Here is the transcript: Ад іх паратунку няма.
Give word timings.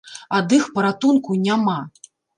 Ад 0.37 0.55
іх 0.57 0.65
паратунку 0.79 1.37
няма. 1.45 1.77